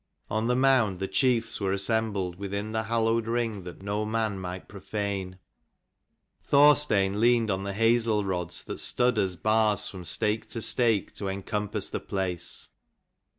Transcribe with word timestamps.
On 0.31 0.47
the 0.47 0.55
mound 0.55 0.97
the 0.97 1.07
chiefs 1.07 1.61
were 1.61 1.71
assembled, 1.73 2.37
within 2.39 2.71
the 2.71 2.85
hallowed 2.85 3.27
ring 3.27 3.65
that 3.65 3.83
no 3.83 4.03
man 4.03 4.39
might 4.39 4.67
profane. 4.67 5.37
Thorstein 6.41 7.19
leaned 7.19 7.51
on 7.51 7.65
the 7.65 7.73
hazel 7.73 8.25
rods, 8.25 8.63
that 8.63 8.79
stood 8.79 9.19
as 9.19 9.35
bars 9.35 9.87
from 9.87 10.03
stake 10.03 10.49
to 10.49 10.61
stake 10.63 11.13
to 11.13 11.27
encompass 11.27 11.87
the 11.89 11.99
place. 11.99 12.69